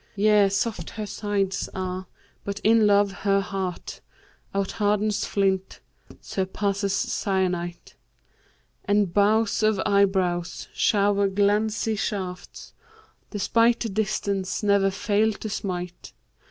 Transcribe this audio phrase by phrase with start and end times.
[0.15, 2.07] Yea, soft her sides are,
[2.43, 5.79] but in love her heart * Outhardens flint,
[6.19, 7.93] surpasses syenite:
[8.83, 16.13] And bows of eyebrows shower glancey shafts * Despite the distance never fail to smite.